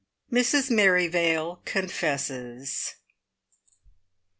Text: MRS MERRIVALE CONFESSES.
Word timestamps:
MRS 0.31 0.71
MERRIVALE 0.71 1.59
CONFESSES. 1.63 2.95